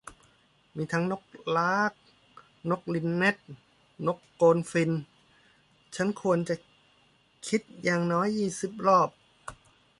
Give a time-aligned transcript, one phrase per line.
[0.75, 1.23] มีทั้งนก
[1.57, 1.91] ลาร์ค
[2.69, 3.37] นกลินเน็ท
[4.07, 5.01] นกโกลด์ฟินช์-
[5.95, 6.55] ฉันควรจะ
[7.47, 9.09] คิดอย่างน้อยยี่สิบรอบ